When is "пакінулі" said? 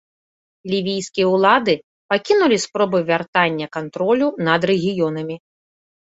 2.13-2.57